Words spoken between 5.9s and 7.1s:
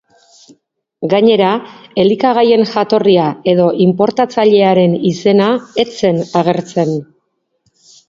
zen agertzen.